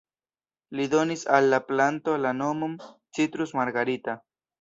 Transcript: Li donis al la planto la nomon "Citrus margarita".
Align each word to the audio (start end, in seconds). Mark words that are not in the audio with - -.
Li 0.77 0.85
donis 0.93 1.25
al 1.39 1.49
la 1.53 1.59
planto 1.67 2.15
la 2.21 2.31
nomon 2.39 2.73
"Citrus 3.19 3.55
margarita". 3.61 4.17